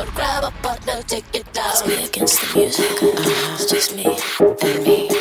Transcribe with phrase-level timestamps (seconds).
[0.00, 1.70] out, grab a partner, take it down.
[1.70, 3.02] It's me against the music.
[3.02, 3.54] Uh-huh.
[3.54, 5.19] It's just me and me.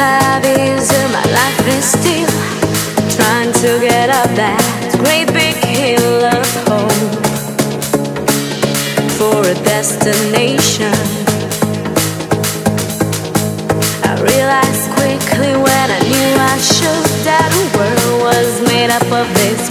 [0.00, 2.30] Is, my life is still
[3.16, 4.62] trying to get up that
[5.02, 7.24] great big hill of hope
[9.18, 10.94] for a destination.
[14.04, 19.26] I realized quickly when I knew I should that the world was made up of
[19.34, 19.68] this